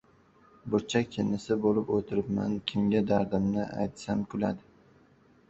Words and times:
Burchak 0.75 1.11
jinnisi 1.17 1.57
bo‘lib 1.65 1.91
o‘tiribman. 1.97 2.57
Kimga 2.73 3.03
dardimni 3.13 3.69
aytsam 3.85 4.27
kuladi. 4.35 4.69